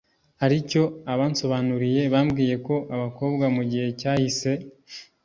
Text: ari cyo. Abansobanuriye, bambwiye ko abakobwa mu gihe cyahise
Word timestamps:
ari 0.45 0.57
cyo. 0.69 0.83
Abansobanuriye, 1.13 2.01
bambwiye 2.13 2.55
ko 2.67 2.75
abakobwa 2.95 3.45
mu 3.55 3.61
gihe 3.71 3.87
cyahise 3.99 4.51